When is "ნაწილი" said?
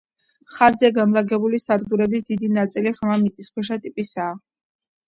2.57-2.95